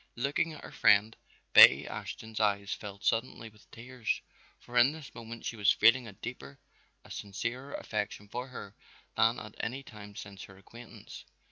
[0.15, 1.15] Looking at her friend,
[1.53, 4.21] Betty Ashton's eyes filled suddenly with tears,
[4.57, 6.57] for in this moment she was feeling a deeper,
[7.05, 8.73] a sincerer affection for her
[9.15, 11.25] than at any time since their acquaintance.